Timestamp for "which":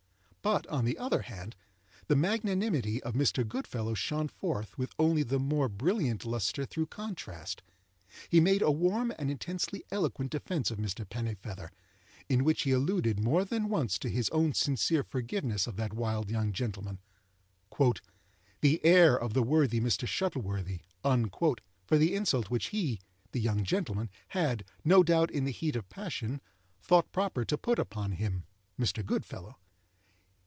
12.43-12.63, 22.49-22.69